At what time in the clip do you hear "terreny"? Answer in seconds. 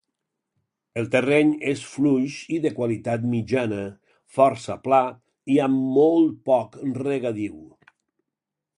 1.15-1.51